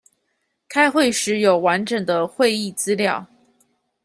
[0.67, 3.27] 開會時有完整的會議資料